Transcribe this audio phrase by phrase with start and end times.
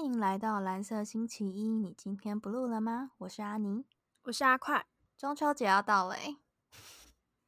[0.00, 1.68] 欢迎来到蓝色星期一。
[1.68, 3.10] 你今天不录了吗？
[3.18, 3.84] 我是阿宁，
[4.22, 4.86] 我是阿快。
[5.18, 6.38] 中秋节要到了诶，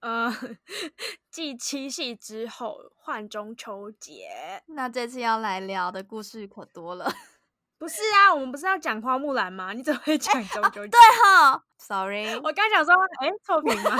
[0.00, 0.30] 呃，
[1.32, 7.10] 继七夕之后换中秋节，那这次要来聊的故事可多了。
[7.78, 9.72] 不是啊，我们不是要讲花木兰吗？
[9.72, 10.90] 你怎么会讲中秋节？
[10.90, 13.96] 对哈，Sorry，我刚想说，哎，错评吗？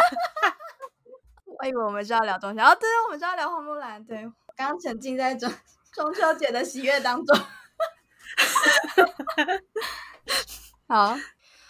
[1.59, 4.05] 我以为我们是要聊中秋，哦，对，我们是要聊花木兰。
[4.05, 5.51] 对，刚沉浸在中
[5.95, 7.35] 中秋节的喜悦当中。
[10.89, 11.17] 好，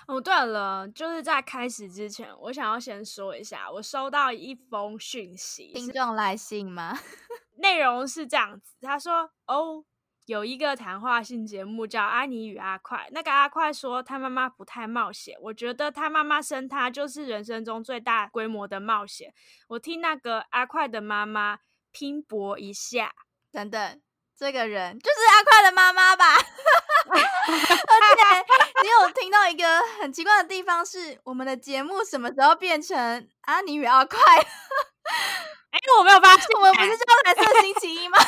[0.08, 6.98] 哦，对了，就是在开始之前，我想要先说一下，我收到一封讯息，听众来信吗？
[7.58, 9.84] 内容是这样子，他说：“哦，
[10.26, 19.32] 有一个谈话性节目叫《安妮与阿快》，那个阿快说他妈妈不太冒险，我觉得他妈妈生他就是人生中最大规模的冒险。
[19.68, 21.60] 我替那个阿快的妈妈
[21.92, 23.14] 拼搏一下，
[23.52, 24.02] 等等。”
[24.42, 26.34] 这个人就是阿快的妈妈吧？
[26.34, 28.44] 而且
[28.82, 34.18] 你有听到一个很奇怪的地方是，我们的节目什么时候变成阿尼与阿快？
[35.70, 38.18] 哎，我没有发现，我们不是叫蓝色星期一吗？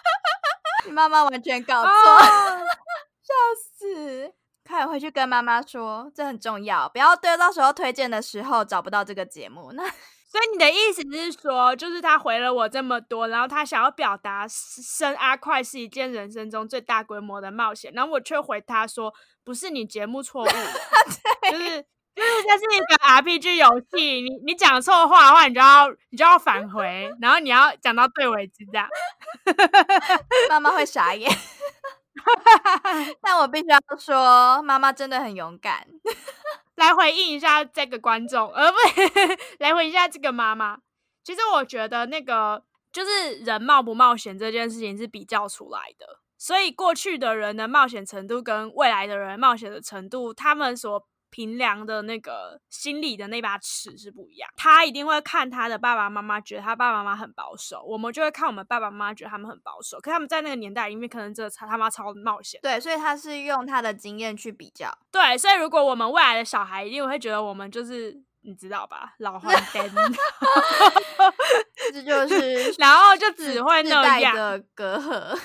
[0.86, 3.34] 你妈妈完全搞错，笑
[3.78, 4.32] 死！
[4.66, 9.72] 快回去跟妈妈说，这很重要，不要对到时候推荐的时候找不到这个节目。
[9.72, 9.84] 那。
[10.34, 20.46] 所以你的意思是说，就是他回了我这么多，然后他想要表达生阿快是一件人生中最大规模的冒险，然后我却回他说，不是你节目错误，
[21.52, 21.68] 就是
[22.16, 28.88] 就是这是一个 RPG 游戏，你你讲错话的话，你就要你就要返回，然后你要讲到对为止，这样，
[30.50, 31.30] 妈妈会傻眼，
[33.22, 35.86] 但我必须要说，妈妈真的很勇敢。
[36.76, 38.76] 来回应一下这个观众，呃，不，
[39.58, 40.78] 来回应一下这个妈妈。
[41.22, 51.06] 其实我觉得那个就是人冒不冒险这件事情是比较出来的，所以过去的人的冒险程度跟未来的人冒险的程度，他们所。
[51.34, 59.98] 平凉的那个心里的那把尺是不一样，他一定会看他的爸爸妈妈，觉得他爸爸妈妈很保守，我们就会看我们爸爸妈妈，觉得他们很保守。
[59.98, 62.60] 可他们在那个年代里面，可能真的超他妈超冒险。
[62.62, 64.96] 对，所以他是用他的经验去比较。
[65.10, 69.92] 对，所以如果我们未来的小孩，一定会觉得我们就是你知道吧，老黄 灯，
[71.92, 75.36] 这就是， 然后就只会那样的隔阂。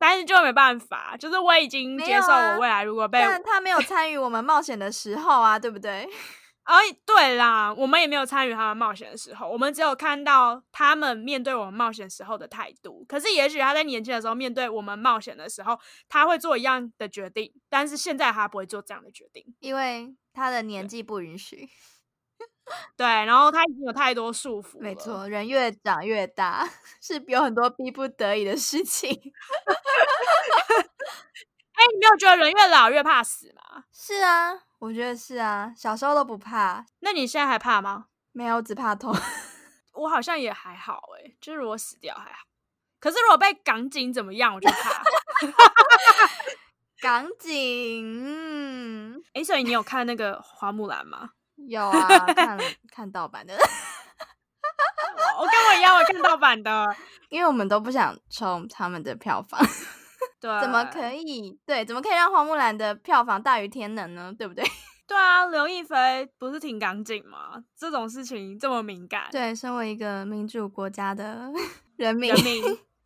[0.00, 6.08] 但是就没办法，就是我已经接受我未来如果被他没有参与我们冒险的时候啊，对不对？
[6.64, 13.04] 哎，对啦，我们也没有参与他们冒险的时候，我们只有看到他们面对我们冒险时候的态度。
[13.08, 15.78] 可是也许他在年轻的时候面对我们冒险的时候，
[16.08, 21.68] 他会做一样的决定，但是现在他不会做这样的决定，因为他的年纪不允许。
[22.96, 24.78] 对，然后他已经有太多束缚。
[24.78, 26.68] 没错，人越长越大，
[27.00, 29.10] 是有很多逼不得已的事情。
[31.72, 33.84] 哎，你没有觉得人越老越怕死吗？
[33.92, 36.84] 是啊，我觉得是啊，小时候都不怕。
[37.00, 38.06] 那你现在还怕吗？
[38.32, 39.14] 没有，只怕痛。
[39.94, 42.46] 我好像也还好，哎，就是如果死掉还好。
[42.98, 45.02] 可是如果被港警怎么样，我就怕。
[47.00, 51.30] 港警，嗯，哎，所以你有看那个花木兰吗？
[51.68, 52.58] 有啊，看
[52.90, 53.54] 看盗版的，
[55.38, 56.94] 我跟我一样，我看盗版的，
[57.28, 59.60] 因为我们都不想冲他们的票房。
[60.40, 61.58] 对，怎么可以？
[61.66, 64.32] 对，怎么可以让花木兰的票房大于天能呢？
[64.36, 64.64] 对不对？
[65.06, 67.62] 对啊，刘亦菲不是挺港警吗？
[67.76, 69.28] 这种事情这么敏感。
[69.30, 71.50] 对，身为一个民主国家的
[71.96, 72.32] 人民。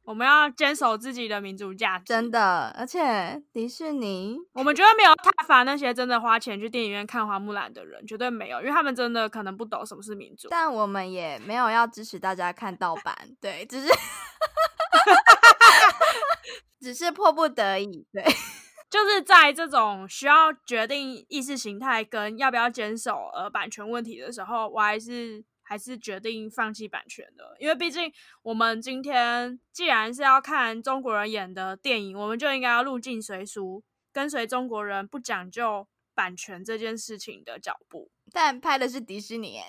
[0.04, 2.74] 我们要坚守自己的民主价值，真的。
[2.78, 10.48] 而且迪士尼，我们绝对没有挞伐那些真的花钱去电影院看花木兰的人，绝对没有，因为他们真的可能不懂什么是民主。
[10.50, 13.88] 但我们也没有要支持大家看盗版，对，只是，
[16.80, 18.22] 只是迫不得已，对，
[18.90, 25.42] 就是在这种需要决定意识形态跟要不要坚守呃版权问题的时候，我还是。
[25.66, 28.12] 还是决定放弃版权的，因为毕竟
[28.42, 33.82] 我们今天既然是要看中国人演的电影，我们就应该要入境随俗，
[34.12, 38.10] 跟随中国人不讲究版权这件事情的脚步。
[38.30, 39.58] 但拍的是迪士尼，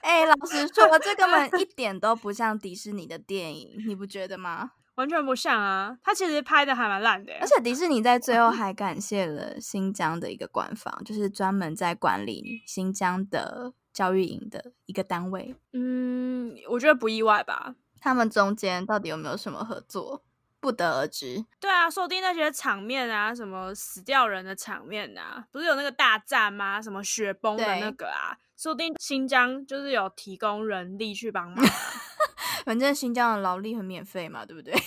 [0.00, 4.72] 哎，老实说，这根本一点都不像迪士尼的电影，你不觉得吗？
[4.96, 5.96] 完全不像啊！
[6.02, 15.54] 他其实拍的还蛮烂的，而且迪士尼在最后 还感谢了新疆的一个官方，就是专门在管理新疆的教育营的一个单位。
[15.72, 17.74] 嗯，我觉得不意外吧？
[18.00, 20.22] 他们中间到底有没有什么合作，
[20.66, 21.44] 不得而知。
[21.60, 26.82] 对啊，说不定那些场面啊，什么死掉人的场面啊，不是有那个大战吗？
[26.82, 31.64] 什么雪崩的那个啊，说不定新疆就是有提供人力去帮忙。
[32.66, 34.74] 反正新疆的劳力很免费嘛，对不对？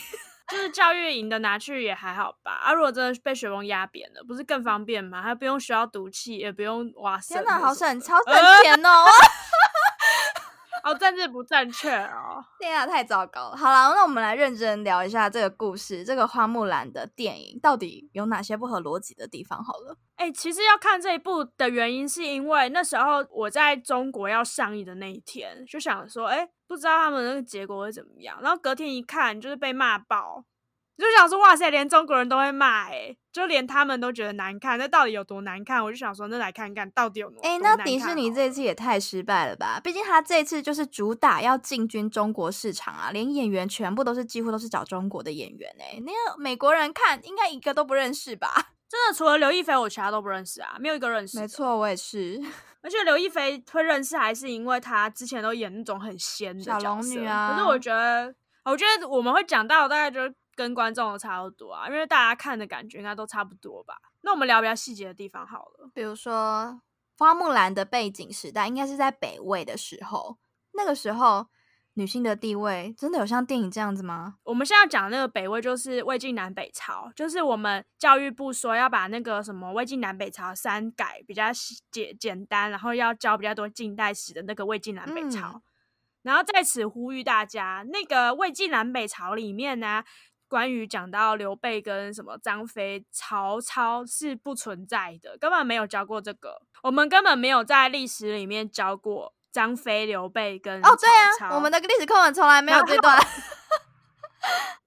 [0.50, 2.52] 就是教育营的拿去也还好吧。
[2.64, 5.22] 啊，如果真的被雪崩压扁了，不是更方便吗？
[5.22, 9.06] 还不用需要毒气，也不用挖天哪，肾或好省，超省钱哦！
[10.84, 12.44] 哦，政治不正确哦。
[12.60, 13.58] 天啊，太糟糕了！
[13.58, 19.64] 好了，那我们来认真聊一下这个故事，这个花木兰的电影到底有哪些不合逻辑的地方？
[19.64, 28.40] 好了，哎、其实要看这一部的原因，是因为那时候我在中国要上映的那一天，就想说，哎、不知道他们那个结果会怎么样。
[28.42, 30.44] 然后隔天一看，就是被骂爆，
[31.00, 35.84] 就想说，哇塞，连中国人都会骂、哎，就连他们都觉得难看，那到底有多难看？
[35.84, 39.80] 我就想说，那来看看到底有多哎、多难那迪士尼这次也太失败了吧？
[39.84, 48.52] 毕竟他这次就是主打要进军中国市场啊，连演员全部都是几乎都是找中国的演员哎、那个美国人看应该一个都不认识吧？
[48.90, 51.40] 真的除了刘亦菲，我其他都不认识啊，没有一个认识。
[51.40, 52.42] 没，错，我也是
[52.82, 58.34] 而且刘亦菲会认识，还是因为她之前都演那种很仙的小龙女啊可是我觉得，
[58.66, 60.22] 我觉得我们会讲到，大概就
[60.60, 63.96] 跟观众的差不多啊，因为大家看的感觉应该都差不多吧。
[64.24, 65.90] 那我们聊比较细节的地方好了。
[65.94, 66.82] 比如说
[67.18, 70.38] 花木兰的背景时代应该是在北魏的时候，
[70.74, 71.48] 那个时候
[71.94, 74.36] 女性的地位真的有像电影这样子吗？
[74.44, 85.54] 我们现在讲那个北魏，就是魏晋南北朝，就是我们教育部说要把那个什么魏晋南北朝删改比较细简简单，然后要教比较多近代史的那个魏晋南北朝。
[85.56, 85.62] 嗯
[86.22, 90.04] 然后在此呼吁大家，那个魏晋南北朝里面呢，
[90.50, 103.18] 关于讲到刘备跟什么张飞、曹操是不存在的，根本没有教过这个，我们根本没有在历史里面教过张飞、刘备跟哦，对啊，我们的历史课本从来没有然这段。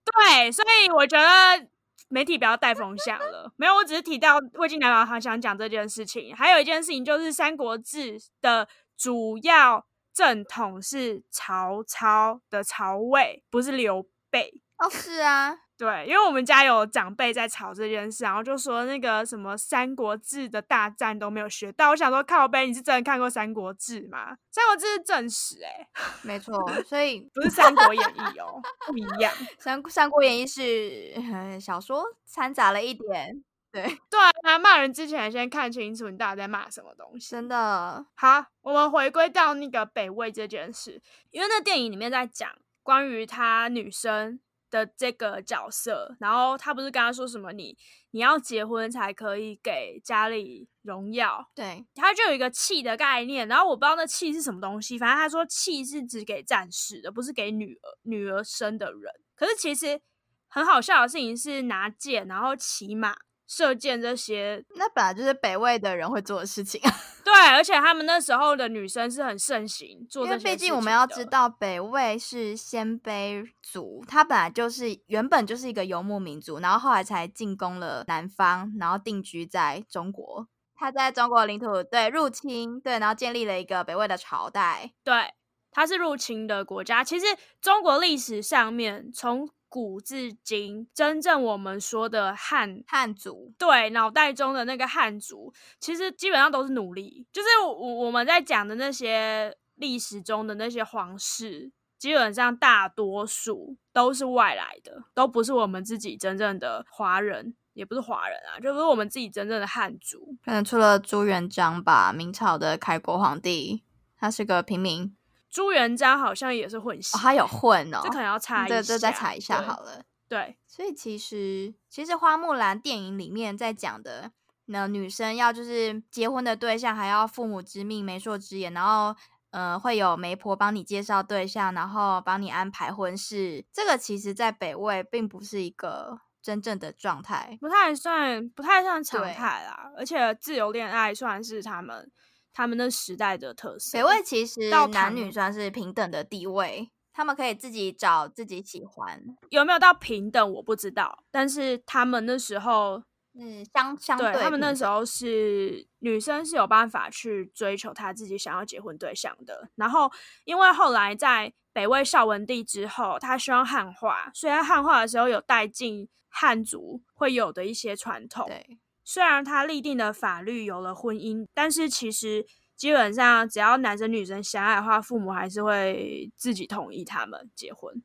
[0.04, 1.68] 对，所以我觉得
[2.08, 3.52] 媒体不要带风向了。
[3.56, 6.34] 没有，我只是提到魏晋南北朝想讲这件事情。
[6.34, 8.66] 还有一件事情就是《三国志》的
[8.96, 14.60] 主要正统是曹操的曹魏，不是刘备。
[14.82, 21.90] 哦，是啊，对，因为我们家有长辈在吵这件事，然后就说那个什么《三国志》的大战都没有学到。
[21.90, 24.32] 我想说，靠背，你是真的看过《三国志》吗？
[24.50, 25.88] 《三国志》是正史、欸，
[26.22, 26.52] 没错，
[26.82, 29.32] 所以不是 《三国演义》哦，不一样。
[29.56, 37.30] 《三三国演义》是嗯小说掺杂了一点，对，对啊，骂人之前先看清楚你到底在骂什么东西。
[37.30, 41.00] 真的，好，我们回归到那个北魏这件事，
[41.30, 42.50] 因为那电影里面在讲
[42.82, 44.40] 关于她女生
[44.72, 47.76] 的这个角色，然后他不是跟他说什么你
[48.12, 59.12] 你要结婚才可以给家里荣耀，对，他就有一个气的概念，然后我不知道那气是什么东西，反正他说气是只给战士的，不是给女儿女儿生的人。
[59.36, 60.00] 可是其实
[60.48, 63.14] 很好笑的事情是拿剑，然后骑马、
[63.54, 66.90] 射箭这些那本来就是北魏的人会做的事情啊，
[67.22, 80.48] 对，而且他们那时候的女生是很盛行做因为这些毕竟我们要知道，北魏是鲜卑族，它本来就是原本就是一个游牧民族，然后后来才进攻了南方，然后定居在中国。
[80.74, 84.92] 他在中国领土对入侵，对，然后建立了一个北魏的朝代。
[85.04, 85.34] 对，
[85.70, 87.04] 它是入侵的国家。
[87.04, 87.26] 其实
[87.60, 97.26] 中国历史上面从古至今，真正我们说的汉汉族，对脑袋中的那个汉族，其实基本上都是奴隶。
[97.32, 110.36] 就是我我们在讲的那些历史中的那些皇室，基本上大多数都是外来的，都不是我们自己真正的华人，也不是华人啊，就不是我们自己真正的汉族。
[110.44, 113.82] 可能除了朱元璋吧，明朝的开国皇帝，
[114.18, 115.16] 他是个平民，
[115.52, 120.02] 朱元璋好像也是混血，哦，他有混哦，这可能要查一下，这这再查一下好了。
[120.26, 124.32] 对，所以其实其实花木兰电影里面在讲的，
[124.64, 129.14] 那女生要就是结婚的对象还要父母之命媒妁之言，然后
[129.50, 133.62] 呃会有媒婆帮你介绍对象，然后帮你安排婚事。
[133.70, 137.58] 这个其实在北魏并不是一个真正的状态。
[137.60, 139.92] 不太算，不太算常态啦。
[139.98, 142.10] 而且自由恋爱算是他们
[142.52, 143.98] 他们那时代的特色。
[143.98, 153.02] 北魏其实到男女算是平等的地位，他们可以自己找自己喜欢，有没有到平等我不知道，但是他们那时候，
[153.38, 159.68] 嗯，相相对他们那时候是女生是有办法去追求她自己想要结婚对象的。
[159.76, 160.10] 然后
[160.44, 168.46] 因为后来在北魏孝文帝之后，他希望汉化，所以在汉化的时候有带进汉族会有的一些传统。
[168.46, 178.02] 对虽然他立定的法律有了婚姻，但是其实基本上只要男生女生相爱的话，父母还是会自己同意他们结婚。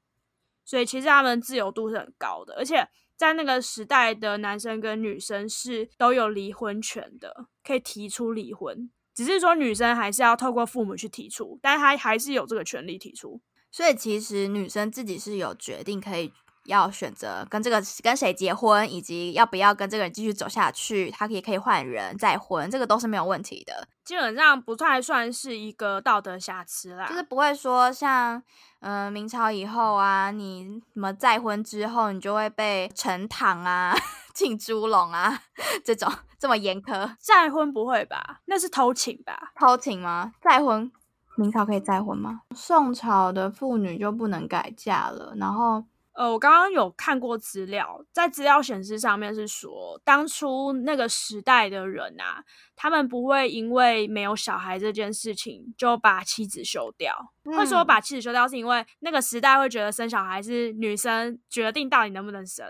[0.66, 8.90] 所以其实他们自由度是很高的，而且在那个时代的男生跟女生是都有离婚权的，可以提出离婚。
[9.16, 13.42] 只是说女生还是要透过父母去提出，但是她还是有这个权利提出。
[13.72, 16.32] 所以其实女生自己是有决定可以
[16.68, 23.88] 要选择跟这个跟谁结婚，以及要不要跟这个人继续走下去，他可以可以换人再婚，这个都是没有问题的。
[24.06, 28.42] 基本上不太算是一个道德瑕疵啦，就是不会说像
[28.80, 33.94] 嗯明朝以后啊，你什么再婚之后，你就会被沉塘啊、
[34.34, 35.42] 进猪笼啊
[35.84, 36.10] 这种
[36.40, 37.16] 这么严苛。
[37.20, 38.40] 再婚不会吧？
[38.46, 39.52] 那是偷情吧？
[39.56, 40.32] 偷情吗？
[40.42, 40.90] 再婚？
[41.36, 42.42] 明朝可以再婚吗？
[42.56, 45.34] 宋朝的妇女就不能改嫁了。
[45.36, 45.84] 然后，
[46.18, 52.44] 呃，我刚刚有看过资料，在资料显示上面是说，当初那个时代的人啊，
[52.76, 57.16] 他们不会因为没有小孩这件事情就把妻子休掉。
[57.44, 62.66] 会说把妻子休掉，是因为那个时代会觉得生小孩是女生决定到底能不能生，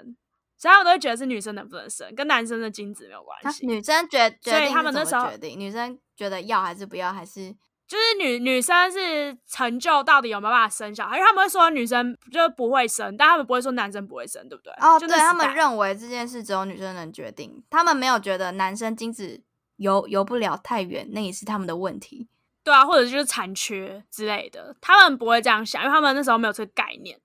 [0.58, 3.66] 所以他们都会觉得是女生能不能生，跟男生的精子没有关系。
[3.66, 7.56] 女生决，所以他们那时候决定，女生觉得要还是不要，还是。
[7.88, 14.74] 就是女女生是成就到底有没有办法生小孩，因为他们会说女生就不会生，但他们不会说男生不会生，对不对？
[14.82, 19.42] 哦，对他们认为这件事只有女生能决定，他们没有觉得男生精子
[19.78, 22.28] 游游不了太远，那也是他们的问题。
[22.62, 27.18] 对啊，或者就是残缺之类的，他们不会这样想，因为他们那时候没有这个概念，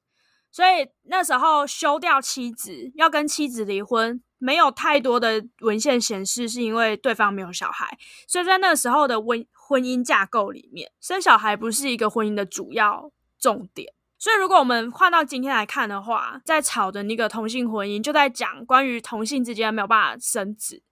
[0.52, 9.44] 所以那时候休掉妻子，要跟妻子离婚，没有太多的文献显示是因为对方没有小孩，所以在那时候的温。
[9.72, 13.94] 婚姻架构里面，生小孩不是一个婚姻的主要重点。
[14.18, 20.82] 所以，如果我们换到今天来看的话，在吵的那个同性婚姻，就在讲关于同性之间没有办法生子，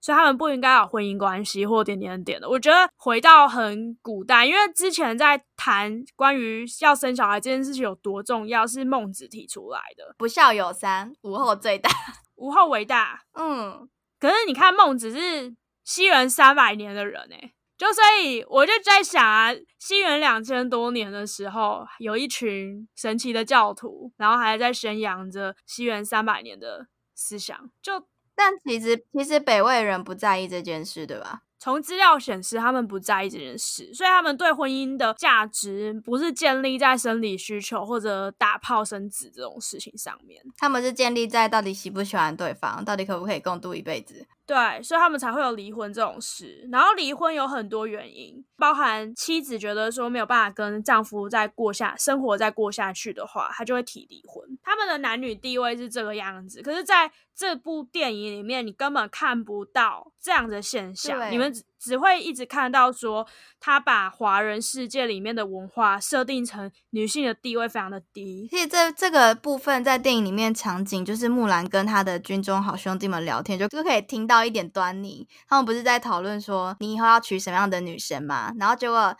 [0.00, 2.48] 所以他们不应该有婚姻关系或点点点的。
[2.48, 10.14] 我觉得回到很古代，因为之前在谈关于要生小孩这件事情有多重要，是孟子提出来的。
[10.16, 11.90] 不孝有三，无后最大，
[12.36, 13.24] 无后为大。
[13.34, 13.88] 嗯，
[14.20, 17.52] 可是你看孟子是西人三百年的人哎。
[17.80, 27.58] 就所以我就在想啊，西元两千多年的时候，有一群神奇的教徒，然后还在宣扬着西元三百年的思想。
[27.80, 31.40] 就但其实其实北魏人不在意这件事，对吧？
[31.58, 44.26] 从资料显示，他们不在意这件事，所以他们对婚姻的价值不是建立在生理需求或者打炮生子这种事情上面，他们是建立在到底喜不喜欢对方，到底可不可以共度一辈子。
[44.50, 46.68] 对，所以他们才会有离婚这种事。
[46.72, 54.44] 然后离婚有很多原因，包含妻子觉得说没有办法跟丈夫再过下生活，再过下去的话，她就会提离婚。
[54.60, 61.30] 他们的男女地位是这个样子，可是在这部电影里面，你根本看不到这样的现象。
[61.30, 63.26] 你们只会一直看到说，
[63.58, 68.46] 他把华人世界里面的文化设定成女性的地位非常的低。
[68.50, 75.26] 所以这这个部分在电影里面场景，就是木兰跟他的军中好兄弟们聊天，就就可以听到一点端倪。
[75.48, 78.52] 他们不是在讨论说，你以后要娶什么样的女生吗？
[78.58, 79.16] 然后结果。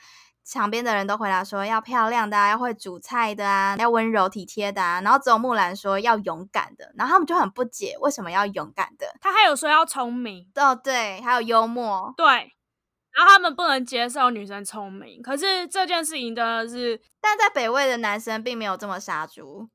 [0.51, 5.01] 场边的人都回答说要漂亮的，要会煮菜的啊，要温柔体贴的啊。
[5.01, 9.07] 然后只有木兰说要勇敢的，然后他们就很不解为什么要勇敢的。
[9.21, 12.27] 他还有说要聪明哦，对，还有幽默，对。
[13.13, 19.69] 然后他们不能接受女生聪明，可是这件事情真的是，但在北魏的男生并没有这么杀猪，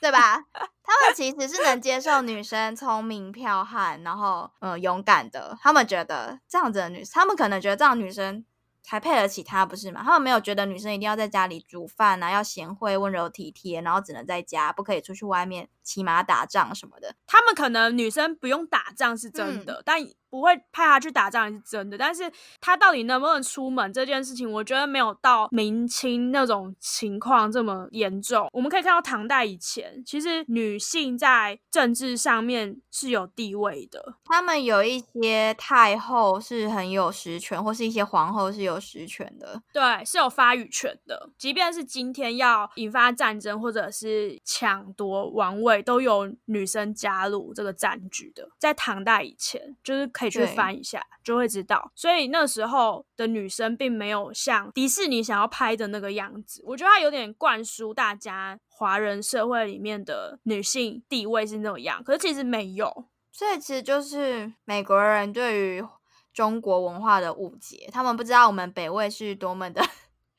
[0.00, 0.38] 对吧？
[0.82, 5.56] 他们其实是能接受女生聪明、剽悍，然后呃勇敢的。
[5.60, 8.44] 他们觉得这样子的女，他们可能觉得这样女生。
[8.88, 10.02] 才配得起他，不是吗？
[10.02, 17.14] 他们没有觉得女生一定要在家里煮饭啊，要贤惠、温柔、体贴，然后只能在家，不可以出去外面骑马打仗什么的。
[17.26, 19.98] 他们可能女生不用打仗是真的，但。
[20.30, 22.30] 不会派她去打仗也是真的，但是
[22.60, 28.46] 她到底能不能出门这件事情，我觉得没有到明清那种情况这么严重。
[28.52, 34.16] 我们可以看到唐代以前，其实女性在政治上面是有地位的。
[34.26, 41.30] 他们有一些太后是很有实权，或是一些皇后是有实权的，对，是有发语权的。
[41.38, 48.48] 即便是今天要引发战争或者是抢夺王位，都有女生加入这个战局的。
[48.58, 50.08] 在唐代以前，就是。
[50.10, 51.92] 可以去翻一下，就会知道。
[51.94, 56.60] 所以那时候的女生并没有像迪士尼想要拍的那个样子。
[56.64, 63.06] 我觉得它有点灌输大家华人社会里面的女性地位是那样，可是其实没有。
[63.30, 65.84] 所以其实就是美国人对于
[66.32, 69.82] 中国文化的误解，他们不知道我们北魏是多么的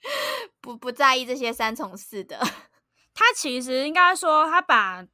[0.60, 2.36] 不不在意这些三从四德。
[3.14, 5.06] 他其实应该说，他把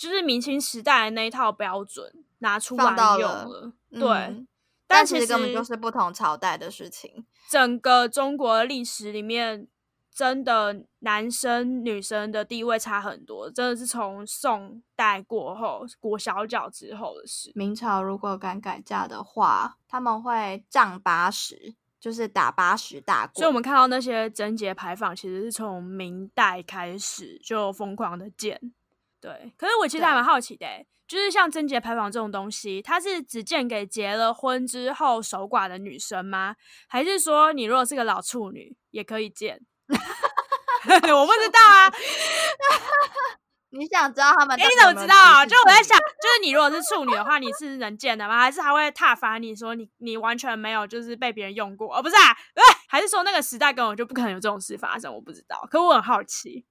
[0.00, 2.12] 就是明清时代的那一套标准。
[2.42, 4.46] 拿出来用了，对，
[4.86, 7.26] 但其实根本就是不同朝代的事情。
[7.50, 9.68] 整个中国历史里面，
[10.10, 17.52] 真的男生女生的地位差很多，真的是从宋代过后裹小脚之后的事。
[17.54, 23.34] 明朝如果敢改嫁的话，他们会杖八十，就是打八十大棍。
[23.34, 28.72] 所以我们看到那些贞节牌坊，其实是从明代开始就疯狂的建。
[29.20, 36.56] 对，可是我其实还蛮好奇的、欸，就是像贞节牌坊这种东西，它是只建给结了婚之后守寡的女生吗？
[36.88, 39.60] 还是说你如果是个老处女也可以建？
[40.82, 41.92] 我不知道啊，
[43.72, 44.58] 你想知道他们？
[44.58, 45.44] 哎、你怎么知道啊？
[45.44, 48.38] 就我在想，就是你如果是处女的话，你是能见的吗？
[48.40, 51.94] 还是还会踏伐你说你你完全没有就是被别人用过？
[51.94, 55.12] 哦，不是啊，对， 还是说那个时代根本就不可能有这种事发生？
[55.12, 56.64] 我不知道，可我很好奇。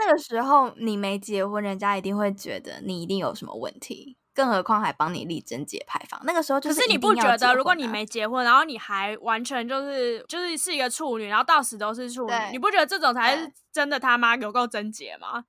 [0.00, 6.20] 那个时候你没结婚，人家一定会觉得你一定有什么问题，更何况还帮你立贞节牌坊。
[6.24, 15.44] 那个时候就是可是你不觉得，如果你没结婚，然后你还完全就是就是是一个处女，然后到死都是处女，你不觉得这种才是真的他妈有够贞洁吗？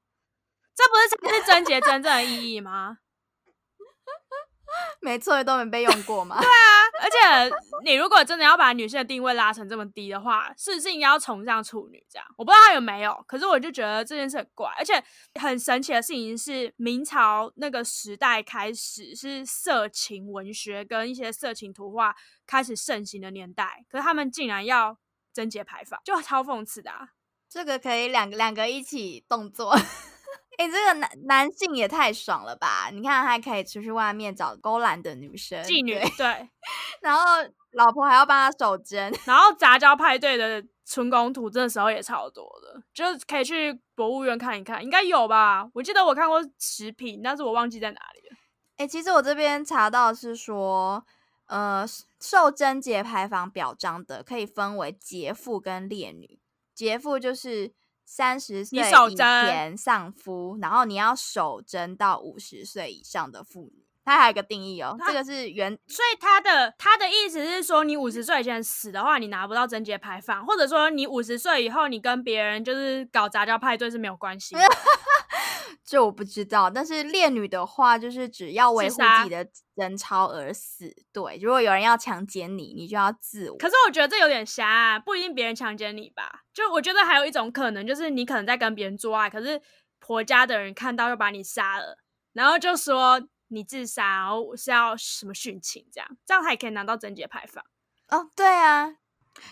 [0.75, 2.97] 这不是才是贞洁真正的意义吗？
[5.01, 6.37] 没错，都没被用过嘛？
[6.41, 12.27] 对啊而且你如果真的要把女性的定位拉成这么低的话，是不是应该要崇尚处女这样？
[12.37, 15.03] 我不知道他有没有，可是我就觉得这件事很怪，而且
[15.39, 24.97] 很神奇的事情是，明朝那个时代开始是色情文学跟一些色情图画开始盛行的年代，可是他们竟然要
[25.33, 27.09] 贞节牌坊，就超讽刺的啊！
[27.49, 29.75] 这个可以两个两个一起动作。
[30.57, 32.89] 哎、这个男男性也太爽了吧！
[32.91, 36.49] 你看，还可以出去外面找勾栏的女生妓女对对，
[37.01, 37.21] 然后
[37.71, 39.11] 老婆还要帮他守贞。
[39.25, 45.67] 然后杂交派对的春宫图，这时候也超多的，就是可以去博物院看一看，应该有吧？
[45.73, 48.37] 我记得我看过食品，但是我忘记在哪里了。
[48.77, 51.05] 哎、其实我这边查到是说，
[51.47, 51.85] 呃，
[52.19, 56.39] 受贞节牌坊表彰的可以分为节妇跟烈女。
[56.73, 57.73] 节妇就是
[58.13, 63.85] 三十岁以前丧夫，然后你要守贞到五十岁以上的妇女。
[64.11, 74.61] 它还有一个定义哦，这个是原所以他的他的意思是说，你五十岁以前死的话，你拿不到贞节牌坊，或者说你五十岁以后，你跟别人就是搞杂交派对是没有关系的。
[75.83, 79.45] 这我不知道，但是烈女的话，就是只要维护自己的
[79.75, 80.93] 贞操而死。
[81.11, 83.57] 对，如果有人要强奸你，你就要自我。
[83.57, 86.43] 可是我觉得这有点瞎、啊，不一定别人强奸你吧？
[86.53, 89.61] 就我觉得还有一种可能，就是你可能在跟别人做爱，可是
[89.99, 91.97] 婆家的人看到又把你杀了，
[92.33, 93.21] 然后就说
[93.51, 97.63] 你自杀，然后是要什么殉情这样，这样才可以拿到贞节牌坊。
[98.07, 98.95] 哦，对啊，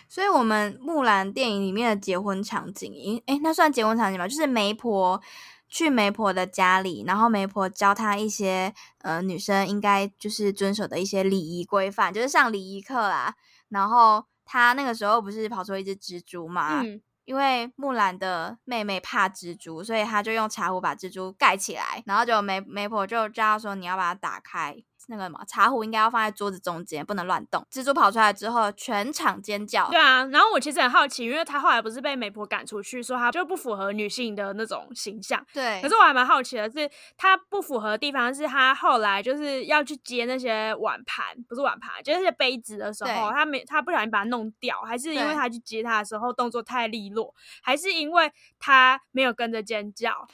[0.08, 4.26] 所以我们木兰电影里面的结婚场景，诶诶，那算结婚场景吧？
[4.26, 5.20] 就是媒婆
[5.68, 13.34] 去媒婆的家里，然后媒婆教她一些呃女生应该就是遵守的一些礼仪规范，就是上礼仪课啦。
[13.68, 24.74] 然后她那个时候不是跑出一只蜘蛛嘛，嗯，因为木兰的妹妹怕蜘蛛，所以她就用茶壶把蜘蛛盖起来，然后就媒媒婆就叫她说你要把它打开。
[25.08, 27.66] 那个什么茶壶应该要放在桌子中间，不能乱动。
[27.72, 29.88] 蜘蛛跑出来之后，全场尖叫。
[29.90, 30.24] 对啊。
[30.26, 35.44] 然后我其实很好奇，因为他后来不是被媒婆赶出去，说他就不符合女性的那种形象。
[35.52, 47.19] 对可是我还蛮好奇的是，他不符合的地方是他后来就是要去接那些碗盘，不是碗盘，就是那些杯子的时候，对他没他不小心把它弄掉，还是因为对他去接它的时候动作太利落，
[47.62, 50.26] 还是因为他没有跟着尖叫？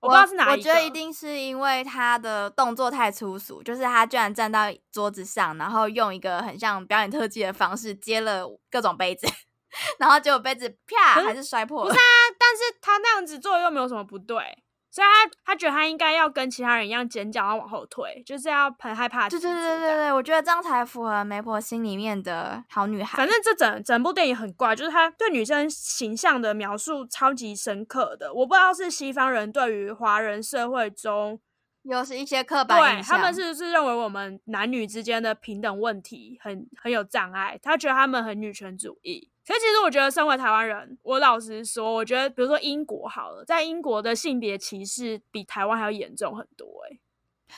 [0.00, 0.52] 我不知道是哪一个。
[0.52, 9.28] 我觉得一定是因为他的动作太粗俗，就是他居然站到桌子上，然后用一个很像表演特技的方式接了各种杯子，
[10.00, 11.88] 然后结果杯子啪还是摔破了。
[11.88, 12.02] 不是啊，
[12.36, 14.61] 但是他那样子做又没有什么不对，
[14.92, 19.26] 所以他他觉得他应该要跟其他人一样尖叫，然后往后退，就是要很害怕。
[19.26, 23.16] 对对对对对，我觉得这样才符合媒婆心里面的好女孩。
[23.16, 28.34] 反正这整整部电影很怪，就是他对女生形象的描述超级深刻的。
[28.34, 31.40] 我不知道是西方人对于华人社会中，
[31.82, 37.58] 又是一些刻板对印象，他们是不是认为我们男女之间的平等问题很很有障碍？
[37.62, 39.30] 他觉得他们很女权主义。
[39.44, 47.00] 可是其实我觉得，身为台湾人，我老实说，我觉得比如说英国好了，在英国的性别歧视比台湾还要严重很多、欸。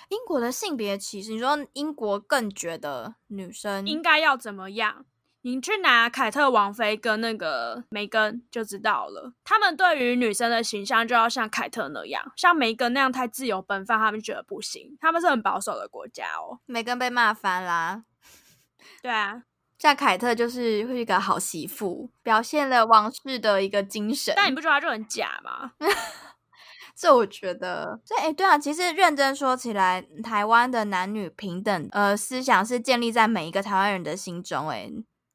[0.09, 1.31] 英国的性别歧视。
[1.33, 5.05] 你说英国更觉得女生应该要怎么样？
[5.47, 9.35] 你去拿凯特王妃跟那个梅根就知道了。
[9.45, 14.97] 他们对于女生的形象就要像凯特那样，像梅根那样太自由奔放，他们觉得不行。
[14.99, 16.61] 他们是很保守的国家哦。
[16.65, 18.05] 梅根被骂翻啦。
[19.03, 19.43] 对啊，
[19.79, 24.33] 像凯特就是会一个好媳妇，表现了王室的一个精神。
[24.35, 25.73] 但你不觉得他就很假吗？
[26.97, 34.91] 这我觉得，这哎，对啊，其实认真说起来，台湾的男女平等呃思想是建立在每一个台湾人的心中，哎，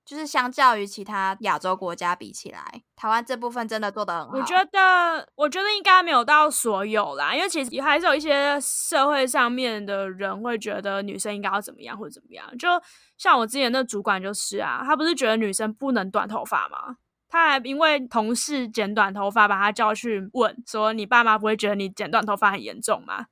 [0.10, 4.38] 就是相较于其他亚洲国家比起来，台湾这部分真的做的很好。
[4.40, 12.58] 我觉得，我觉得应该没有到所有啦，因为其实还是有一些社会上面的人会觉得女生应该要怎么样或者怎么样。
[12.58, 12.68] 就
[13.20, 16.96] 像我之前的主管就是啊，他不是觉得女生不能短头发吗？
[17.30, 23.28] 他还因为同事剪短头发，把他叫去问说：“你爸妈不会觉得你剪短头发很严重吗？”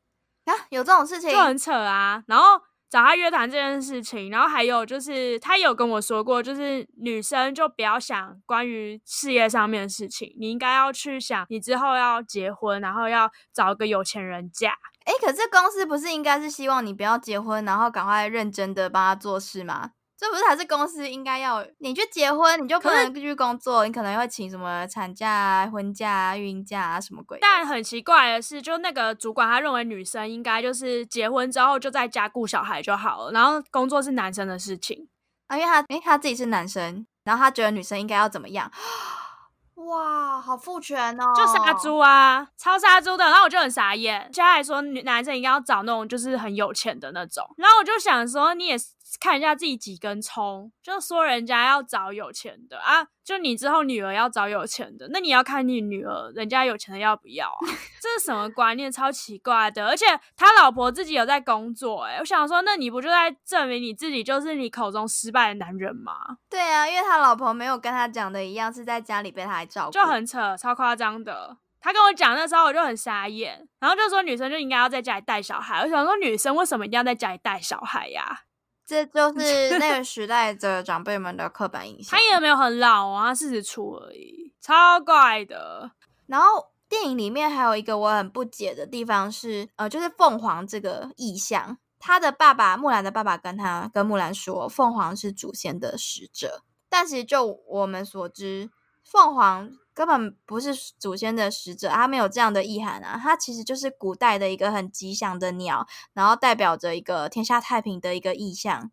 [0.46, 2.24] 啊，有这种事情就很扯啊。
[2.28, 14.72] 然后找他约谈这件事情，然后还有就是他有跟我说过，就是女生就不要想关于事业上面的事情，你应该要去想你之后要结婚，然后要找个有钱人嫁。
[15.06, 19.92] 哎，可是公司不是应该是希望你不要结婚，然后赶快认真的帮他做事吗？
[20.20, 27.38] 这不是还是公司应该要你去结婚，你就不能继续工作，你可能会请什么产假啊、婚假啊、孕假啊什么鬼？
[27.40, 35.08] 但很奇怪的是，就那个主管他认为女生应该就是结婚之后就在家顾小孩就好了，然后工作是男生的事情
[35.48, 38.72] 啊，因为他哎他自己是男生，然后他觉得女生应该要怎么样？
[39.78, 41.24] 哇，好父权哦！
[41.38, 43.24] 就杀猪啊，超杀猪的。
[43.24, 47.46] 然后我就很傻眼，他还说女男生应该要找那种就是很有钱的那种。
[47.58, 48.76] 然后我就想说，你也
[49.20, 57.60] 看一下自己几根葱，就说人家要找有钱的啊，就你之后女儿要找有钱的，那你要看你女儿人家有钱的要不要啊？
[58.02, 58.92] 这是什么观念？
[58.92, 59.88] 超奇怪的。
[59.88, 66.38] 而且他老婆自己有在工作，哎，我想说，那你不就在证明你自己就是你口中失败的男人吗？
[66.50, 71.58] 对啊，因为他老婆没有跟他讲的一样，是在家里被他来照顾，就很扯，超夸张的。
[71.80, 75.82] 他跟我讲那时候，我就很傻眼，然后就说女生就应该要在家里带小孩。
[75.82, 78.42] 我想说，女生为什么一定要在家里带小孩呀？
[78.88, 82.18] 这就是那个时代的长辈们的刻板印象。
[82.18, 85.92] 他也没有很老啊，四十出而已，超怪的。
[86.28, 96.64] 然后电影里面还有一个我很不解的地方是，呃，就是凤凰这个意象，他的爸爸木兰的爸爸跟他跟木兰说，凤凰是祖先的使者。
[96.88, 98.70] 但其实就我们所知，
[99.04, 99.70] 凤凰。
[99.98, 103.20] 根本不是祖先的使者，它没有这样的意涵啊！
[103.20, 108.92] 它其实就是古代的一个很吉祥的鸟，然后代表着一个天下太平的一个意象，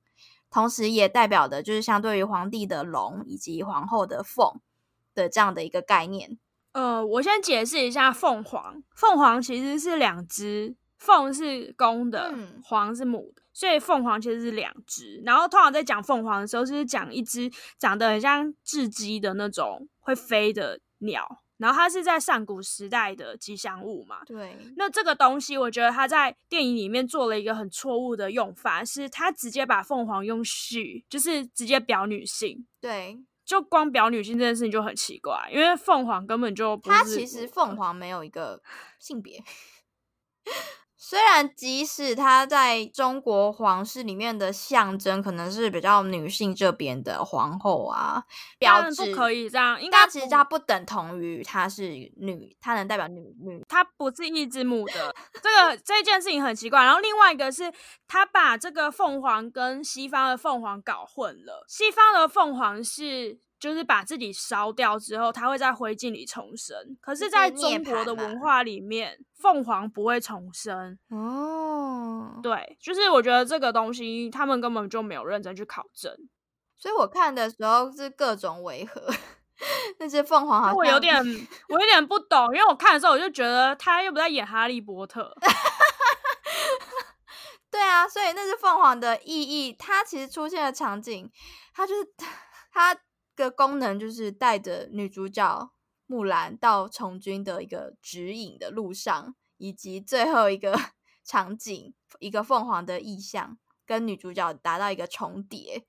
[0.50, 4.58] 同时也代表的就是相对于皇帝的龙以及皇后的凤
[5.14, 6.38] 的这样的一个概念。
[6.72, 15.20] 呃，我先解释一下凤凰，凤凰其实是两只，凤是公的，嗯凰是母的，所以凤凰其实是两只。
[15.26, 20.80] 然后通常在讲凤凰的时候，就是讲一只长得很像雉鸡的那种会飞的。
[21.04, 24.24] 鸟，然后它是在上古时代的吉祥物嘛？
[24.26, 24.56] 对。
[24.76, 32.66] 那这个东西，我觉得他在电影里面做了一个很错误的用法，是他直接把凤凰用序，就是直接表女性。
[32.80, 33.18] 对。
[33.44, 38.62] 就光表女性这件事情就很奇怪，因为凤凰根本就它其实凤凰没有一个
[38.98, 39.44] 性别。
[41.06, 48.24] 虽然即使它在中国皇室里面的象征可能是比较女性这边的皇后啊，
[48.58, 49.78] 标志不可以这样。
[49.82, 55.14] 应该其实它不等同于它是女，它能代表女女，它不是一只母的。
[55.42, 56.82] 这个这件事情很奇怪。
[56.82, 57.70] 然后另外一个是，
[58.08, 61.66] 他把这个凤凰跟西方的凤凰搞混了。
[61.68, 63.43] 西方的凤凰是。
[63.60, 66.76] 就是把自己烧掉之后，它会在灰烬里重生。
[67.00, 70.98] 可是，在中国的文化里面，凤凰不会重生。
[71.08, 76.14] 哦，对，就是我觉得这个东西他们根本就没有认真去考证。
[76.76, 79.00] 所以我看的时候是各种违和。
[79.98, 81.16] 那些凤凰好像我有点，
[81.70, 85.34] 我有点不懂，因为我看的时候我就觉得他又不在演哈利波特。
[87.70, 89.72] 对啊，所以那只凤凰的意义。
[89.72, 91.30] 它其实出现的场景，
[91.72, 92.12] 它就是
[92.70, 92.94] 它。
[93.34, 95.70] 个功能就是带着女主角
[96.06, 100.78] 木兰到从军的一个指引的路上，以及最后一个
[101.24, 105.84] 场景，一个凤凰的意象跟女主角达到一个重叠，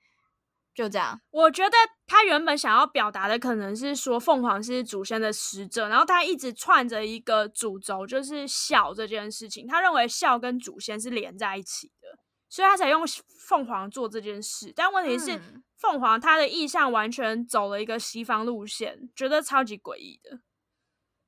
[0.74, 1.20] 就这样。
[1.32, 1.76] 我觉得
[2.08, 9.68] 他原本想要表达的可能是说凤凰是祖先的使者，然后他一直串着一个主轴，就是孝这件事情。
[9.68, 12.20] 他认为孝跟祖先是连在一起的，
[12.56, 13.04] 所以他才用
[13.48, 14.72] 凤凰做这件事。
[14.74, 15.42] 但问题是。
[15.78, 20.40] 凤凰，它的意象完全走了一个西方路线，觉得超级诡异的。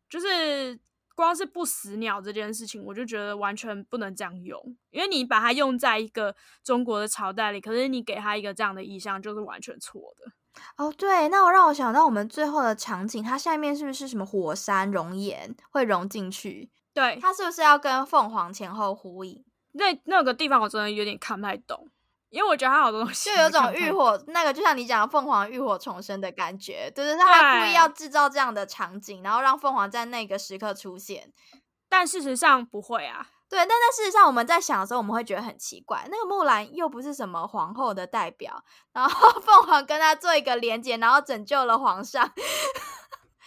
[0.10, 0.80] 就是
[1.14, 4.60] 光是不死鸟这件事情，我就觉得完全不能这样用，
[4.90, 10.32] 因为你把它用在一个中国的朝代里，可是你给他一个这样的意象，就是完全错的。
[10.78, 16.72] 哦，对，那我让我想到我们最后的场景，它下面是不是什么火山熔岩会融进去？
[16.94, 19.44] 对，它是不是要跟凤凰前后呼应？
[19.78, 21.90] 那那个地方我真的有点看不太懂。
[22.30, 31.32] 因为我觉得它好多东西就有种浴火，那个就像你讲的凤凰浴火重生的感觉，对对，他故意要制造这样的场景，然后让凤凰在那个时刻出现，
[31.88, 33.30] 但事实上不会啊。
[33.50, 38.62] 对，但在事实上我们在想的时候，我们会觉得很奇怪，那个木兰又不是什么皇后的代表，
[38.92, 42.30] 然后 凤凰跟他做一个连接，然后拯救了皇上。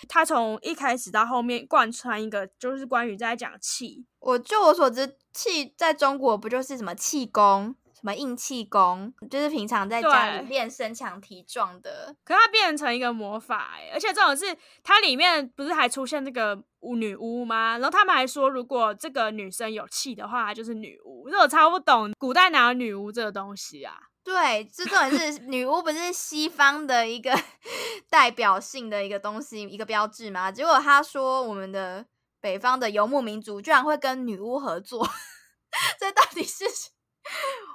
[0.09, 4.05] 他从一开始到后面贯穿一个，就是关于在讲气。
[4.19, 7.75] 我就我所知，气在中国不就是什么气功？
[7.93, 12.17] 什么硬气功，就是平常在家里对练身强体壮的。
[12.25, 17.77] 可它变成一个魔法哎、而且这种是它里面不是还出现那个巫女巫吗？
[17.77, 21.29] 然后他们还说，如果这个女生有气的话，她就是女巫。
[21.29, 23.95] 这我超不懂，古代哪有女巫这个东西啊？
[24.23, 27.33] 对，这重点是女巫不是西方的一个
[28.11, 30.53] 代表性的一个东西，一个标志吗？
[30.53, 32.07] 结果他说我们的
[32.41, 35.09] 北方的游牧民族居然会跟女巫合作，
[35.99, 36.65] 这到底是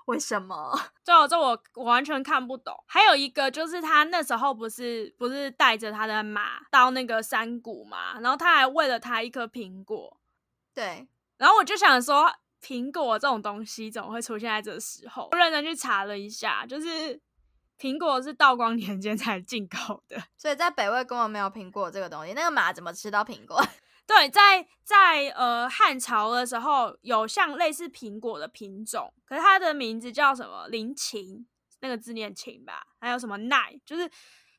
[0.05, 0.79] 为什么？
[1.03, 2.75] 这这我我完全看不懂。
[2.87, 10.19] 还有一个就是他那时候不是不是带着他的马到那个山谷嘛，然后他还喂了他一颗苹果，
[10.73, 12.31] 对，然后我就想说，
[12.65, 15.29] 苹果这种东西怎么会出现在这时候？
[15.31, 17.21] 我认真去查了一下，就是
[17.77, 20.19] 苹果是道光年间才进口的。
[20.35, 23.63] 所以在北魏根本没有苹果这个东西，那个马怎么吃到苹果？
[24.07, 31.45] 对，在在呃汉朝的时候，有像类似苹果的品种，可是它的名字叫什么林檎，
[31.81, 34.09] 那个字念檎吧，还有什么奈，就是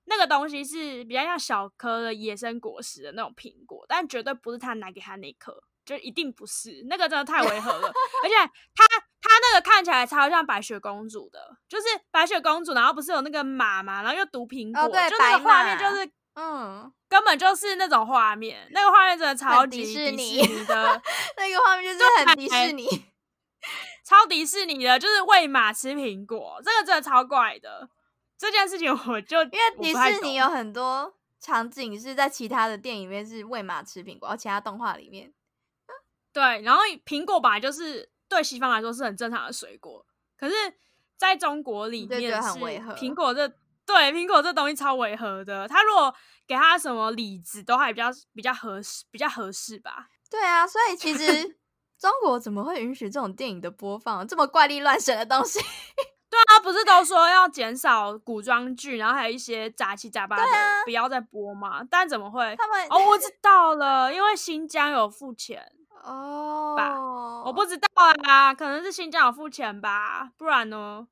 [0.04, 7.88] 那个东西是比较像小颗的野生果实的那种苹果，但绝对不是他拿给他那颗，就一定不是，那个真的太违和了，
[8.22, 8.34] 而且
[8.74, 16.10] 他他那个看起来超像白雪公主的，就是白雪公主，然后不是有那个马嘛，然后又毒苹果，哦对就那个画面就是。
[16.38, 21.02] 嗯，根本就是那种画面，那个画面真的超级迪士尼的，
[21.38, 22.86] 那个画面就是很迪士尼。
[24.04, 27.88] 超迪士尼的，就是喂马吃苹果，这个真的超怪的。
[28.36, 35.32] 这件事情我就因为迪士尼有很多场景是在其他的电影里面是喂马吃苹果，而其他动画里面，
[36.36, 40.04] 对，然后苹果本来就是对西方来说是很正常的水果，
[40.38, 40.54] 可是
[41.16, 42.58] 在中国里面是
[42.94, 43.48] 苹果这
[43.86, 45.66] 对苹果这东西超违和的。
[45.66, 46.14] 他如果
[46.46, 50.08] 给他什么李子，都还比较比较合适，比较合适吧。
[50.30, 51.56] 对啊，所以其实
[51.98, 54.28] 中国怎么会允许这种电影的播放？
[54.28, 55.58] 这么怪力乱神的东西？
[56.28, 61.82] 对啊，不是都说要减少古装剧，然后还有一些杂七杂八的、啊不要再播嘛？
[61.90, 62.54] 但怎么会？
[62.58, 65.72] 他们哦，我知道了，因为新疆有付钱，
[66.06, 67.86] 哦，我不知道
[68.24, 71.06] 啊，可能是新疆有付钱吧，不然呢？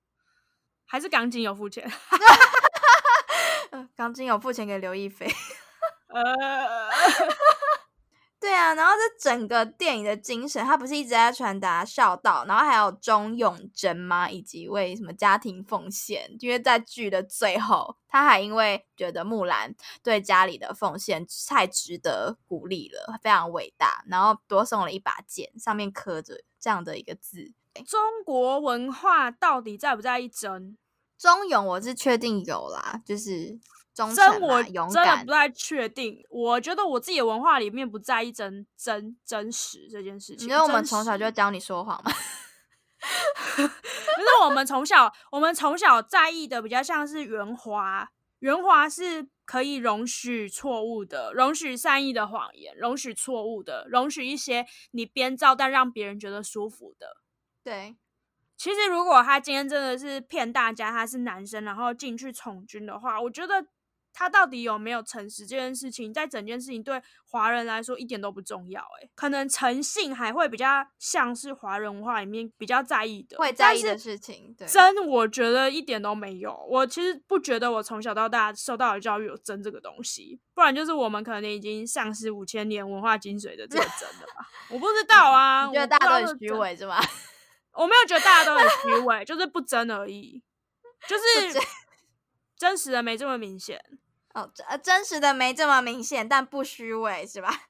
[0.86, 1.90] 还是港警有付钱？
[3.70, 5.26] 呃钢筋有付钱给刘亦菲。
[6.08, 6.22] 呃，
[8.44, 14.28] 对啊，然后这整个电影的精神，它不是一直在传达孝道，然后还有忠勇贞吗？
[14.28, 16.30] 以及为什么家庭奉献？
[16.40, 27.50] 因为在剧的最后，他还因为觉得木兰对家里的奉献太值得鼓励了，非常伟大，然后多送了一把剑，上面刻着这样的一个字。
[27.86, 30.76] 中国文化到底在不在一真？
[31.18, 33.58] 忠勇我是确定有啦，就是
[33.94, 35.32] 忠真诚嘛，我勇敢真的不。
[35.32, 36.22] 太确定。
[36.28, 40.46] 我觉得我自己的文化里面不在意真真真实这件事情。
[40.46, 42.12] 你觉得我们真从小实就教你说谎吗？
[43.56, 57.08] 可是我们从小，我们从小在意的比较像是圆滑，圆滑是可以容许错误的，容许善意的谎言，容许错误的，容许一些你编造但让别人觉得舒服的。
[57.62, 57.96] 对，
[58.56, 63.66] 其实，如果他今天真的是骗大家他是男生，然后进去从军的话，我觉得
[64.12, 68.80] 他到底有没有诚实这件事情，在整件事情对华人来说一点都不重要。
[68.80, 74.54] 诶，可能诚信还会比较像是华人文化里面比较在意的，会在意的事情。
[74.56, 76.56] 对，真，我觉得一点都没有。
[76.70, 84.48] 我其实不觉得我从小到大受到的教育有真这个东西，不然就是我们可能已经丧失五千年文化精髓的这个真了吧？
[84.70, 86.50] 我不知道啊，你觉得大家都很虚？
[86.52, 87.00] 伪是吗？
[87.74, 90.42] 我没有觉得大家都很虚伪，就是不真而已，
[91.08, 91.62] 就是真
[92.56, 93.82] 真实的没这么明显。
[94.34, 97.62] 哦，真呃真实的没这么明显，但不虚伪是吧？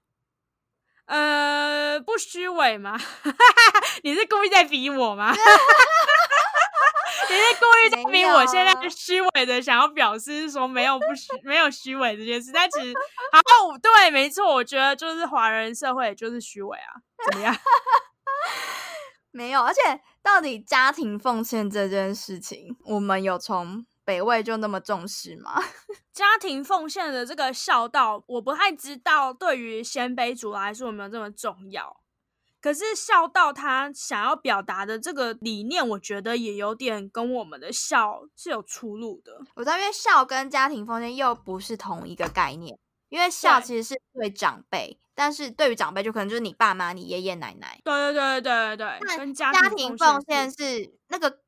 [1.07, 2.99] 呃，不虚伪吗？
[4.03, 5.35] 你是故意在逼我吗？
[7.29, 12.95] 你是故意在逼我现在虚伪的想要表示说没有不虚没有虚伪这件事，但其实
[13.33, 13.41] 好
[13.83, 16.95] 对，没错，我觉得就是华人社会就是虚伪啊，
[17.31, 17.55] 怎么样？
[19.35, 19.81] 没有，而且
[20.23, 25.61] 到底家庭奉献这件事情，我们有从北魏就那么重视吗？
[26.13, 32.01] 家庭奉献的这个孝道，我不太知道对于鲜卑族来说有没有这么重要。
[32.61, 39.41] 可是孝道他想要表达的这个理念，我觉得也有点跟我们的孝是有出入的。
[39.57, 42.79] 我知道，因为孝跟家庭奉献又不是同一个概念。
[43.11, 47.81] 因为孝其实是对长辈，但是对于长辈就可能就是你爸妈、你爷爷奶奶。
[47.85, 51.39] 对对对对对对，家家庭庭奉献是是那个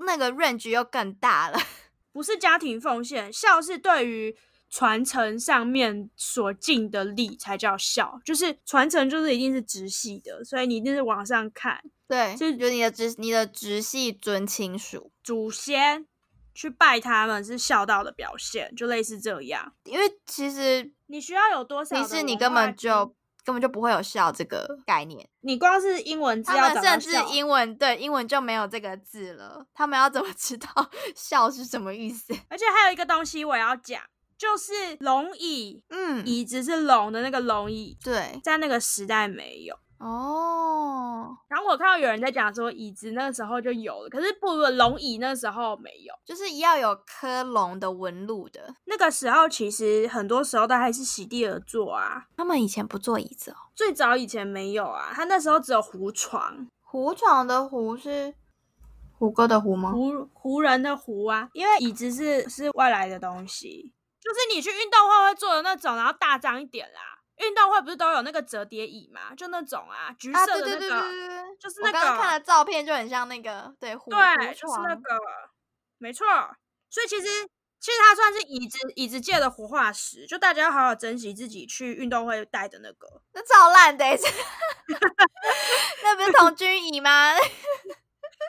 [0.00, 1.58] 那个 range 又更大了。
[2.12, 3.32] 不是家庭奉献？
[3.32, 4.36] 孝是对于
[4.70, 16.06] 传承上面所尽的力才叫孝，就是传承就是一定是直系的，所以你一定是往上看，对，就就你的直你的直系尊亲属，祖先
[16.54, 19.72] 去拜他们是孝道的表现，就类似这样。
[19.84, 23.14] 因为其实你需要有多少其实你根本就
[23.44, 30.68] 根本就不会有孝这个概念，你光是英文字他们甚至英文对英文就没有这个字了，他们要怎么知道
[31.14, 32.32] 孝是什么意思？
[32.48, 34.00] 而且还有一个东西我要讲，
[34.38, 39.78] 就是龙椅，嗯，椅子是龙的那个龙椅，对在那个时代没有。
[39.98, 46.12] 哦，然后我看到有人在讲说椅子那个时候就有了，可是不龙椅那时候没有。
[46.26, 48.74] 就是要有科龙的纹路的。
[48.84, 58.34] 那个时候其实很多时候都还是席地而坐啊，他们以前不坐椅子哦，最早以前没有啊，他那时候只有胡床，胡床的胡是
[59.18, 59.92] 胡歌的胡吗？
[59.92, 67.13] 胡胡人的胡啊，因为椅子是是外来的东西，就是你去运动会会坐的那种，然后大张一点啦。
[67.38, 69.34] 运动会不是都有那个折叠椅吗？
[69.36, 75.00] 就那种啊，橘啊，色的那个，对对对对对对，就是那刚刚看的照片就很像那个，对胡对，胡就是床那个，
[75.98, 76.26] 没错。
[76.90, 77.26] 所以其实
[77.80, 83.20] 其实它算是椅子椅子界的活化石，就大家要好好珍惜自己去运动会带的那个。
[83.32, 84.16] 那超烂的欸，
[86.04, 87.32] 那不是童军椅吗？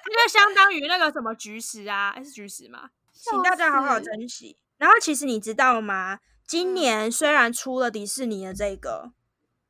[0.06, 2.92] 它就相当于那个什么菊石啊，诶是菊石吗？
[3.12, 4.56] 请大家好好珍惜。
[4.78, 6.20] 然后其实你知道吗？
[6.48, 9.12] 今嗯年虽然出了迪士尼的这个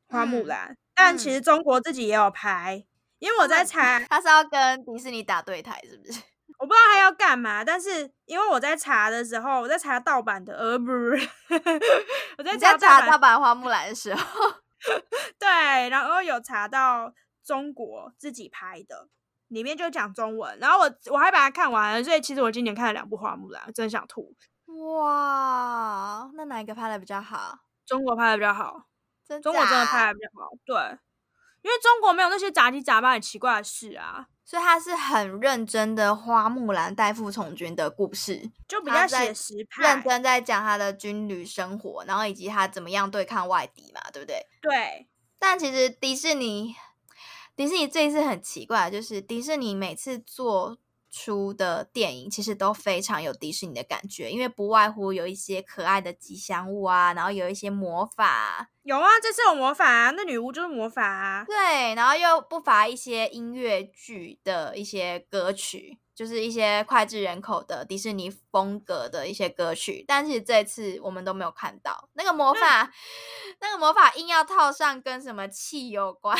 [0.07, 2.85] 花木嗯兰，但嗯其实中国自己也有拍。
[3.19, 6.21] 因为我在查，他是要跟迪士尼打对台，是不是？
[6.59, 11.29] 我不知道他要干嘛，但是因为我在查的时候，我在查盗版的，呃，不是，
[12.37, 14.21] 我在你查盗版在查盗版花木兰的时候，
[15.39, 19.07] 对，然后有查到中国自己拍的，
[19.47, 24.35] 里面就讲中文，然后我我还把它看完了，所以其实我今年看了两部花木兰，真想吐。
[24.65, 27.59] 哇，那哪一个拍的比较好？
[27.85, 28.85] 中国拍的比较好，
[29.27, 30.75] 真中国真的拍的比较好，对，
[31.61, 40.03] 因为中国没有那些杂七杂八很奇怪的事啊，所以他是很认真的花木兰代父从军的故事，就比较写实派认。
[40.03, 44.47] 真在讲他的军旅生活，然后以及他怎么样对抗外敌嘛，对不对？
[44.61, 46.75] 对，但其实迪士尼，
[47.55, 50.77] 迪士尼这一次很奇怪，就是迪士尼每次做
[51.15, 70.03] 出的电影，其实都非常有迪士尼的感觉，因为不外乎有一些可爱的吉祥物啊，然后有一些魔法啊，有啊，这次有魔法啊，那女巫就是魔法啊，对，然后又不乏一些音乐剧的一些歌曲，就是一些脍炙人口的迪士尼风格的一些歌曲。
[70.05, 72.91] 但是这次我们都没有看到那个魔法，
[73.61, 76.37] 那个魔法硬要套上跟什么气有关。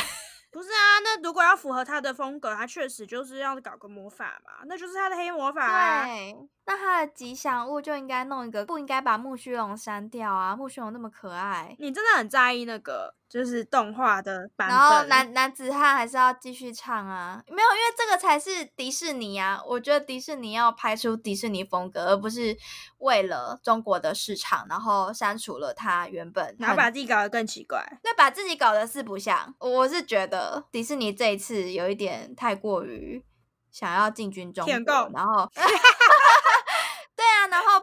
[0.56, 6.06] 不是啊，那如果要符合他的风格，他确实就是要搞个魔法嘛，那就是他的黑魔法啊。
[6.06, 6.34] 对，
[6.66, 10.56] 那他的吉祥物就应该弄一个，不应该把木须龙删掉啊！
[10.56, 19.62] 木须龙那么可爱，你真的很在意那个就是动画的版本，然后男男子汉还是要继续唱啊，没有，因为这个才是迪士尼啊！
[19.66, 22.56] 我觉得迪士尼要拍出迪士尼风格，而不是
[23.00, 27.84] 为了中国的市场，然后删除了它原本然后把自己搞得更奇怪。
[28.02, 29.54] 对，把自己搞得四不像。
[29.60, 33.24] 我是觉得迪士尼这一次有一点太过于
[33.72, 35.50] 想要进军中舔国然后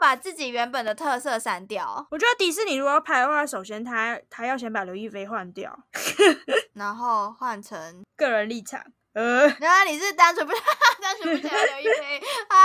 [0.03, 5.79] 把自己原本的特色删掉，我觉得迪士尼如果要拍的话，首先他他要先把刘亦菲换掉，
[6.75, 8.83] 然后换成，个人立场。
[9.13, 10.53] 呃，原来你是单纯不
[11.01, 12.57] 单纯不喜欢刘亦菲啊？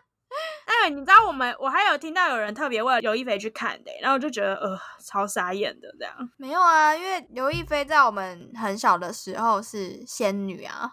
[0.64, 6.16] 哎，你知道我们我还有听到有人特别为了刘亦菲去看的，然后我就觉得呃超傻眼的这样。
[6.38, 10.90] 没有啊，因为刘亦菲在我们很小的时候是仙女啊。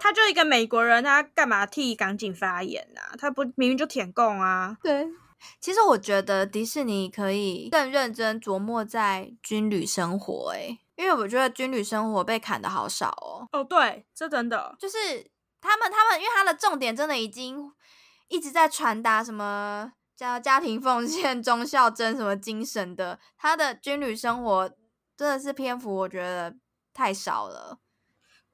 [0.00, 3.14] 他就一个美国人，他干嘛替港警发言啊？
[3.18, 4.76] 他不明明就舔共啊？
[4.82, 5.06] 对，
[5.60, 13.46] 其实我觉得迪士尼可以更认真琢磨在军旅生活、欸，因为我觉得军旅生活被砍的好少哦。
[13.52, 14.74] 哦，对，这真的。
[14.78, 14.96] 就是
[15.60, 17.72] 他们，他们因为他的重点真的已经
[18.28, 24.68] 一直在传达什么叫家庭奉献、忠孝真什么精神的，他的军旅生活
[25.16, 26.56] 真的是篇幅我觉得
[26.92, 27.78] 太少了。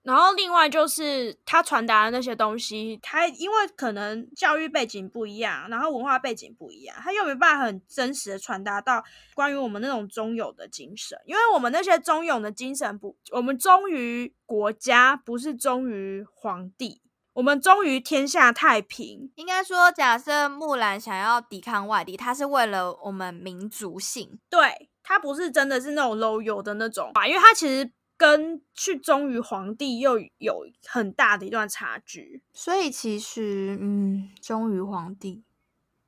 [0.04, 9.02] 然后另外就是他传达的那些东西，他因为可能教育背景不一样，然后文化背景不一样，他又没办法很真实的传达到
[9.34, 11.18] 关于我们那种忠勇的精神。
[11.24, 17.00] 因为我们那些忠勇的精神不，我们忠于国家，不是忠于皇帝，
[17.32, 19.32] 我们忠于天下太平。
[19.36, 24.38] 应该说，假设木兰想要抵抗外敌，他是为了我们民族性。
[24.50, 27.90] 对他不是真的是那种 low 的那种吧，因为他其实
[28.24, 32.42] 跟去忠于皇帝又有很大的一段差距。
[32.54, 35.44] 所以其实，嗯，忠于皇帝，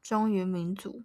[0.02, 1.02] 忠于民族，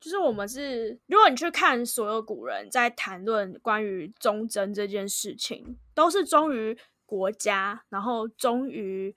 [0.00, 9.14] 就是我们是，如果你去看所有古人在谈论关于忠贞这件事情，都是忠于国家，然后忠于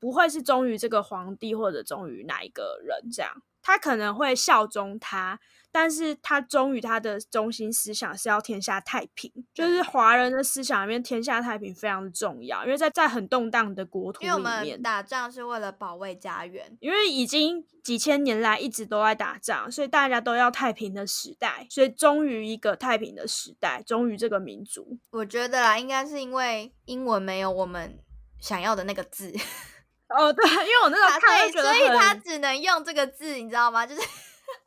[0.00, 5.38] 不会是忠于这个皇帝或者忠于哪一个人这样，他可能会效忠他。
[5.74, 24.96] 但是他忠于他的中心思想是要天下太平，就是华人的思想里面，天下太平非常的重要，因为在在很动荡的国土里面，打仗是为了保卫家园，因为已经几千年来一直都在打仗，所以大家都要太平的时代，所以忠于一个太平的时代，忠于这个民族。
[25.10, 27.98] 我觉得啦，应该是因为英文没有我们
[28.38, 29.32] 想要的那个字。
[30.16, 33.84] 哦，对，因为我那时候看，所以他只能用这个字，你知道吗？
[33.84, 34.00] 就是。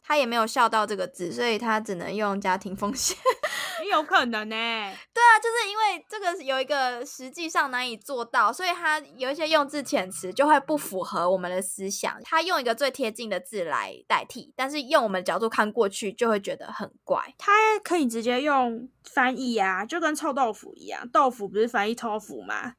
[0.07, 3.17] 他也没有笑到这个字，所以他只能用家庭风险。
[3.91, 4.55] 有可能呢？
[4.55, 12.19] 对啊，就是因为这个有一个实际上难以做到，所以他有一些用字遣词就会不符合我们的思想。
[12.23, 17.33] 他用一个最贴近的字来代替，但是用我们的角度看过去，就会觉得很怪。
[17.37, 17.51] 他
[17.83, 22.73] 可以直接用翻译啊，就跟臭豆腐一样，豆腐不是翻译豆腐吗？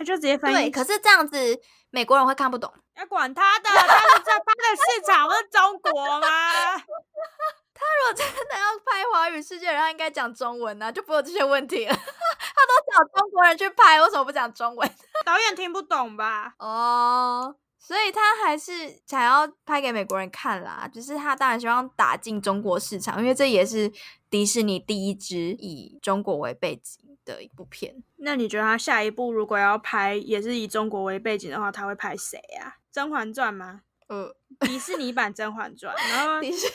[0.00, 0.54] 他就直接翻译。
[0.54, 1.36] 对，可是这样子
[1.90, 2.72] 美国人会看不懂。
[2.96, 6.26] 要管他的，他是在拍的市场不是中国吗？
[7.74, 11.92] 他如果真的要拍华语世界，他应该讲中文呢，就不会有这些问题了。
[11.94, 14.90] 他都找中国人去拍，为什么不讲中文？
[15.26, 16.54] 导演听不懂吧？
[16.58, 20.88] 哦，所以他还是想要拍给美国人看啦。
[20.90, 23.92] 就是他当然希望打进中国市场，因为这也是
[24.30, 28.02] 迪士尼第一支以中国为背景的一部片。
[28.16, 32.68] 那你觉得他下一部如果要拍也是以中国为背景的话，他会拍谁啊？
[32.94, 33.82] 《甄嬛传》吗？
[34.08, 36.66] 呃，迪士尼版《甄嬛传》，然后 迪士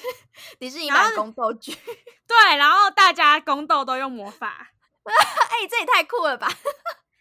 [0.58, 1.74] 迪士尼版宫斗剧，
[2.26, 4.72] 对，然后大家宫斗都用魔法，
[5.04, 6.48] 哎，这也太酷了吧！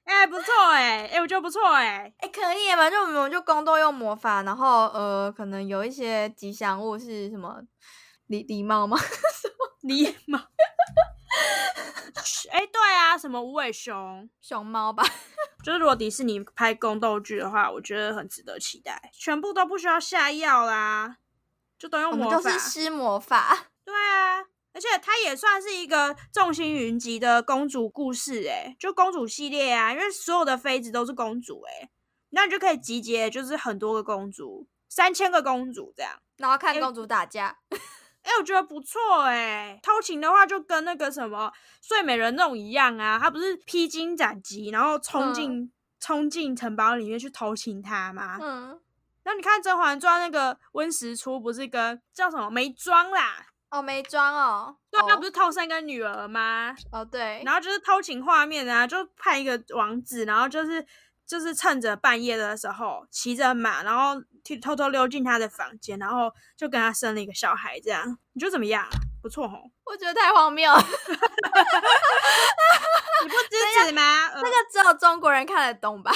[0.05, 2.89] 哎，不错哎，哎，我觉得不错哎，哎，可以嘛？
[2.89, 7.61] 就我们就宫斗用魔法，然后呃，可能有一些吉祥物是什么
[8.29, 8.97] 狸狸猫吗？
[8.97, 10.39] 什么狸猫？
[12.51, 15.03] 哎，对啊，什么无尾熊、熊猫吧？
[15.65, 19.11] 就是如果迪士尼拍宫斗剧的话，我觉得很值得期待。
[19.13, 21.17] 全部都不需要下药啦，
[21.79, 23.69] 就都用魔法，都是施魔法。
[23.85, 24.41] 对啊，
[24.73, 31.91] 而且它也算是一个众星云集的公主故事，哎，就公主系列啊，因为所有的妃子都是公主，哎，
[32.31, 37.59] 那你就可以集结，就是很多个公主，三千个公主这样，然后看公主打架。
[38.25, 39.79] 哎，我觉得不错哎。
[39.83, 43.19] 偷情的话，就跟那个什么睡美人那种一样啊。
[43.19, 45.71] 他不是披荆斩棘，然后冲进
[46.01, 48.39] 冲进城堡里面去偷情他吗？
[48.41, 48.81] 嗯。
[49.25, 53.47] 那你看《甄嬛传》那个温实初，不是跟叫什么眉庄啦？
[53.71, 54.77] 哦，眉庄哦。
[54.91, 56.75] 对，那不是偷生个女儿吗？
[56.93, 57.43] 哦，对。
[57.45, 60.85] 然后就是偷情画面啊，就派一个王子，然后就是。
[61.27, 64.23] 就是趁着半夜的时候骑着马，然后
[64.63, 67.81] 偷偷溜进他的房间，然后就跟他生了一个小孩。
[67.81, 68.87] 这样你觉得怎么样？
[69.23, 69.59] 不错吼！
[69.85, 70.71] 我觉得太荒谬。
[70.77, 70.83] 你
[73.29, 74.29] 不支持吗？
[74.35, 76.13] 那个只有中国人看得懂吧？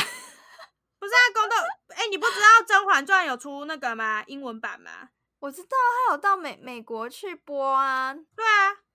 [0.98, 1.56] 不是啊，宫斗。
[1.94, 4.22] 哎，你不知道《甄嬛传》有出那个吗？
[4.26, 5.08] 英文版吗？
[5.40, 8.12] 我知道，他有到美美国去播啊。
[8.12, 8.87] 对啊。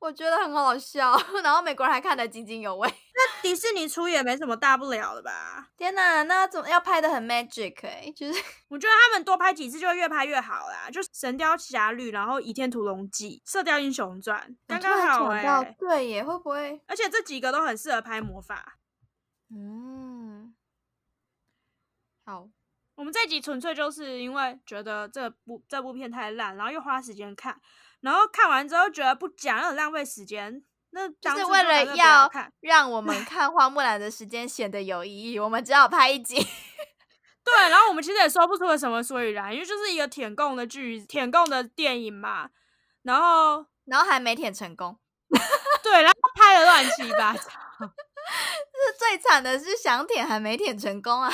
[0.00, 2.88] 我觉得很好笑， 然后美国人还看得津津有味。
[3.14, 5.68] 那迪士尼出也没什么大不了的吧？
[5.76, 8.10] 天哪，那怎么要拍的很 magic 哎？
[8.16, 10.88] 就是 我觉得他们多拍几次就会越拍越好啦。
[10.90, 15.76] 就《神雕侠侣》，然后《倚天屠龙记》，《射雕英雄传》，刚刚好哎。
[15.78, 16.80] 对耶，会不会？
[16.86, 18.78] 而且这几个都很适合拍魔法。
[19.54, 20.54] 嗯，
[22.24, 22.48] 好，
[22.94, 27.60] 我们这集纯粹就是因为觉得这部这部片太烂，然后又花时间看。
[28.00, 32.30] 然后看完之后觉得不讲很浪费时间，那就是为了要
[32.60, 36.36] 让我们 看花木兰的时间显得有意义，我们只好拍一集。
[37.44, 42.50] 对，然后我们其实也说不出个什么所以然，因为就是一个舔供的剧，舔供的电影嘛。
[43.02, 44.98] 然后，然后还没舔成功。
[45.82, 47.40] 对，然后拍的乱七八糟。
[47.40, 51.32] 是最惨的是想舔还没舔成功啊！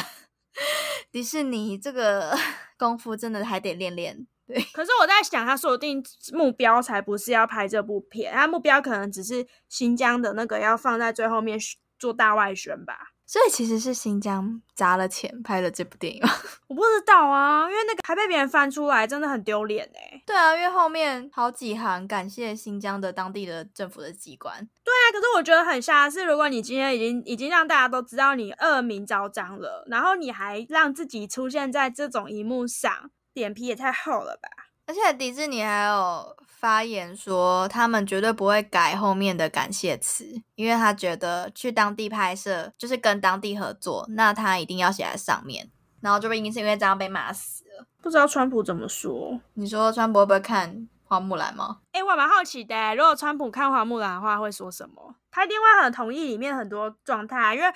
[1.11, 2.39] 迪士尼这个
[2.79, 4.27] 功夫真的还得练练。
[4.47, 11.59] 对，可是我在想，他锁定目标才不是要拍这部片，他目标可能只是新疆的那个要放在最后面
[11.99, 13.13] 做大外宣吧。
[13.29, 16.23] 所以其实是新疆砸了钱拍的这部电影，
[16.69, 20.23] 我不知道啊，因为那个还被别人翻出来，真的很丢脸哎。
[20.25, 24.57] 对啊，因为后面好几行感谢新疆的当地的政府的机关。
[24.85, 33.11] 对啊，可是我觉得很瞎是，如果你今天已经已经让大家都知道你恶名昭彰了，然后你还让自己出现在这种荧幕上。
[33.37, 34.49] 脸皮也太厚了吧！
[34.87, 45.71] 而且迪士尼还有发言说，他们绝对不会改后面的感谢词，因为他觉得去当地拍摄就是跟当地合作，那他一定要写在上面。
[46.01, 47.87] 然后就被因是因为这样被骂死了。
[48.01, 49.41] 不知道川普怎么说？
[49.55, 51.79] 你说川普会不会看花木兰吗？
[51.93, 55.17] 哎，我蛮好奇的，如果川普看花木兰的话，会说什么？
[55.33, 57.67] 他一定会很同意里面很多状态，因为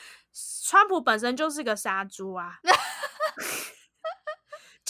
[0.64, 2.60] 川普本身就是个杀猪啊。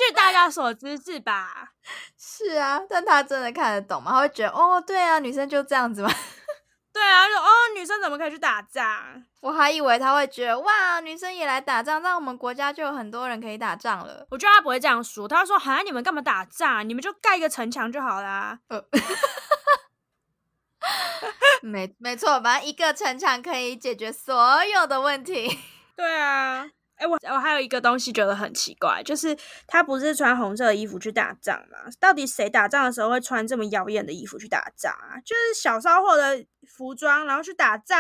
[0.09, 1.73] 据大家所知是吧？
[2.19, 4.13] 是啊，但他真的看得懂吗？
[4.13, 6.11] 他会觉得哦，对啊，女生就这样子吗？
[6.93, 9.23] 对啊，就哦，女生怎么可以去打仗？
[9.41, 14.27] 我还以为他会觉得哇，女生也来打仗，那我们国家就有很多人可以打仗了。
[14.31, 16.89] 我觉得他不会这样说，他会说：好，你们干嘛打仗？
[16.89, 18.59] 你们就盖一个城墙就好啦。
[18.69, 18.85] 呃，
[21.63, 25.59] 没没错，反正一个城墙可以解决所有的问题。
[25.97, 26.71] 对啊。
[27.01, 29.35] 哎，我我还有一个东西觉得很奇怪，就是
[29.67, 31.79] 他不是穿红色的衣服去打仗吗？
[31.99, 35.17] 到底谁打仗的时候会穿这么妖艳的衣服去打仗啊？
[35.25, 37.99] 就是小骚货的服装，然后去打仗，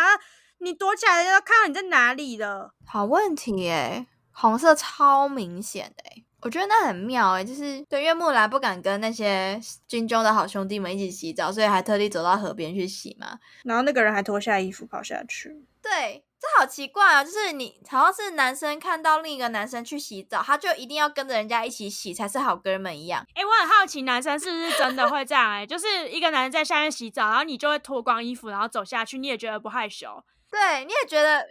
[0.59, 2.75] 你躲起来要看到你在哪里了。
[2.85, 13.39] 好问题哎，红色超明显的哎，我觉得那很妙哎，就是对，因为木兰不敢跟那些军中的好兄弟们一起洗澡，所以还特地走到河边去洗嘛。
[13.65, 15.65] 然后那个人还脱下衣服跑下去。
[15.81, 16.23] 对。
[16.41, 17.23] 这好奇怪啊！
[17.23, 23.27] 就是你好像是男生看到另一个男生去洗澡，他就一定要跟着人家一起洗才是好哥们一样。
[23.35, 25.51] 哎，我很好奇，男生是不是真的会这样？
[25.53, 30.25] 哎， 就是一个男人在下面洗澡，然后你就会脱光衣服，然后走下去，你也觉得不害羞？
[30.51, 31.47] 对，你也觉得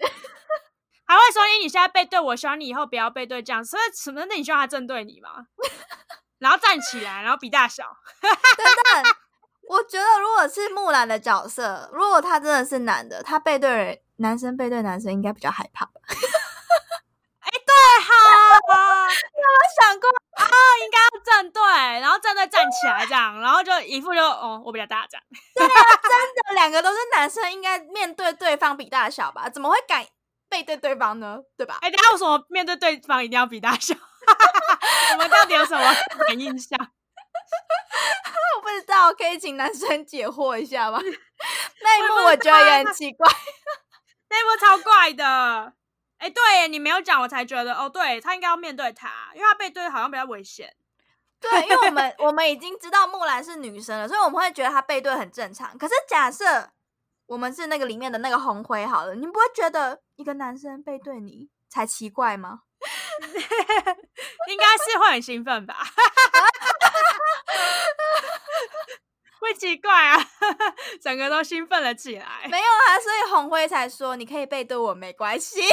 [1.06, 4.26] 还会说：“你现在背对我，希望你以后不要背对这样。”所以什么？
[4.26, 5.46] 那你希望他正对你吗？
[6.40, 7.84] 然后站起来，然后比大小。
[8.22, 8.32] 等
[9.04, 9.14] 等，
[9.70, 14.00] 我觉得如果是木兰的角色，如果他真的是男的，他背对人。
[14.20, 15.92] 男生背对男生应该比较害怕吧？
[17.40, 17.74] 哎，对
[18.06, 18.14] 哈，
[19.08, 20.46] 有没有想过啊？
[20.84, 21.62] 应该要站队，
[22.02, 25.24] 然后站队站起来这样，然后就一副就哦，我比较大这样。
[25.56, 25.70] 对啊，
[26.04, 26.12] 真
[26.48, 29.50] 的，两个都是男生，应该面对对方比大小吧？
[29.50, 30.06] 怎么会敢
[30.50, 31.40] 背对对方呢？
[31.58, 31.80] 对吧？
[31.82, 33.96] 哎，下为什么面对对方一定要比大小？
[35.14, 35.94] 我们到底有什么
[36.36, 36.78] 印象？
[38.58, 41.00] 我不知道，可以请男生解惑一下吗？
[41.82, 43.28] 那一幕我觉得也很奇怪。
[44.30, 45.74] 那幕超怪的，
[46.18, 50.76] 哎，对你没有讲，我才觉得哦，对他应该要面对他，因为他背对好像比较危险。
[51.40, 55.78] 对，因为我们我们已经知道木兰是女生了，所以我们会觉得她背对很正常。
[55.78, 56.70] 可是假设
[57.28, 62.64] 我们是那个里面的那个红灰好了，你不会觉得一个男生背对你才奇怪吗？
[64.50, 65.78] 应该是会很兴奋吧。
[69.40, 70.18] 会奇怪啊，
[71.02, 72.48] 整个都兴奋了起来。
[72.50, 75.62] 没有啊，所以红辉才说你可以背对我没关系。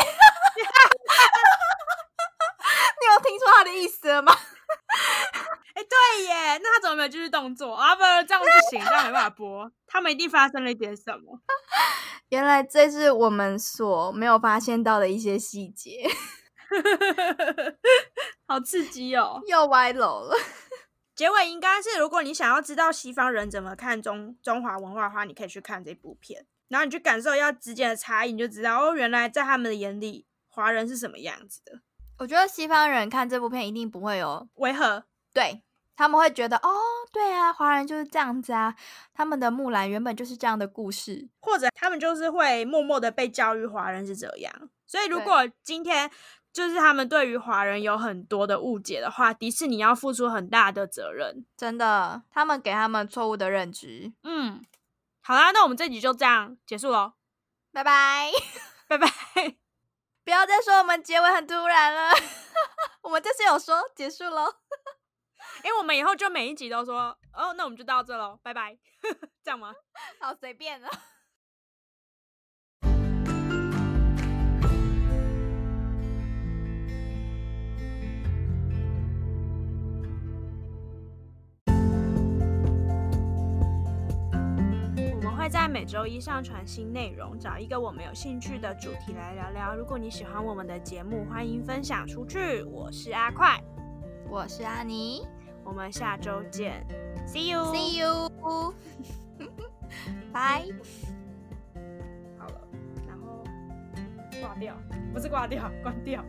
[2.99, 4.33] 你有听出他的意思了吗？
[5.75, 7.95] 哎，对耶，那他怎么没有继续动作啊？
[7.95, 9.71] 不，这样不行，这样没办法播。
[9.87, 11.39] 他们一定发生了一点什么。
[12.31, 16.09] 原来这是我们所没有发现到的一些细节。
[18.49, 19.41] 好刺激哦！
[19.47, 20.37] 又歪楼了。
[21.17, 31.81] 结尾应该是，如果你想要知道西方人怎么看中中华文化的话，你可以去看这部片，然后你去感受一下之间的差异，你就知道哦，原来在他们的眼里，华人是什么样子的。
[32.19, 35.63] 我觉得西方人看这部片一定不会有违和，对
[35.97, 36.71] 他们会觉得哦，
[37.11, 38.75] 对啊，华人就是这样子啊，
[39.15, 44.53] 他们的木兰原本就是这样的故事，或者他们就是会默默的被教育华人是这样。
[44.87, 46.11] 所以如果今天。
[46.57, 51.45] 就是他们对于华人有很多的误解的话，迪士尼要付出很大的责任。
[51.55, 54.11] 真的，他们给他们错误的认知。
[54.23, 54.65] 嗯，
[55.21, 57.13] 好啦，那我们这集就这样结束喽，
[57.73, 58.33] 拜拜，
[58.89, 59.07] 拜拜。
[60.25, 62.11] 不要再说我们结尾很突然了，
[63.05, 64.47] 我们就是有说结束喽。
[65.63, 68.79] 因为我们以后就每一集都说，哦，那我们就到这喽，拜拜，
[69.45, 69.75] 这样吗？
[70.23, 70.81] 好，随便
[85.47, 85.49] 了。
[85.49, 89.77] 在每周一上传新内容，找一个我们有兴趣的主题来聊聊。
[89.77, 92.63] 如果你喜欢我们的节目，欢迎分享出去。
[92.65, 93.63] 我是阿快，
[94.29, 95.25] 我是阿尼，
[95.65, 96.85] 我们下周见
[97.27, 98.29] ，See you，See you，
[100.33, 100.65] 拜。
[102.37, 102.61] 好了，
[103.07, 103.45] 然后
[104.41, 104.75] 挂掉，
[105.15, 106.25] 不是挂掉，关掉。